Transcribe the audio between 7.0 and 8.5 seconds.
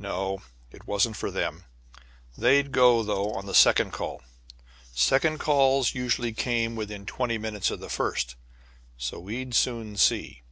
twenty minutes of the first,